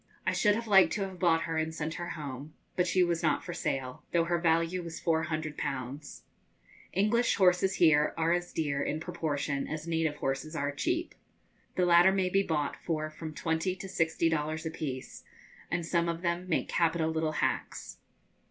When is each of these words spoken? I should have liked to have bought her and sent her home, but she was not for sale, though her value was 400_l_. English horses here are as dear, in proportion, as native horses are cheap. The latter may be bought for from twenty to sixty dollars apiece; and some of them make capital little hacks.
I 0.25 0.33
should 0.33 0.55
have 0.55 0.65
liked 0.67 0.93
to 0.93 1.01
have 1.03 1.19
bought 1.19 1.43
her 1.43 1.57
and 1.59 1.75
sent 1.75 1.93
her 1.93 2.09
home, 2.17 2.55
but 2.75 2.87
she 2.87 3.03
was 3.03 3.21
not 3.21 3.43
for 3.43 3.53
sale, 3.53 4.01
though 4.13 4.23
her 4.23 4.39
value 4.39 4.81
was 4.81 4.99
400_l_. 4.99 6.21
English 6.93 7.35
horses 7.35 7.75
here 7.75 8.15
are 8.17 8.33
as 8.33 8.51
dear, 8.51 8.81
in 8.81 8.99
proportion, 8.99 9.67
as 9.67 9.87
native 9.87 10.15
horses 10.15 10.55
are 10.55 10.71
cheap. 10.71 11.13
The 11.75 11.85
latter 11.85 12.11
may 12.11 12.29
be 12.31 12.41
bought 12.41 12.77
for 12.83 13.11
from 13.11 13.35
twenty 13.35 13.75
to 13.75 13.87
sixty 13.87 14.27
dollars 14.27 14.65
apiece; 14.65 15.23
and 15.69 15.85
some 15.85 16.09
of 16.09 16.23
them 16.23 16.49
make 16.49 16.67
capital 16.67 17.11
little 17.11 17.33
hacks. 17.33 17.97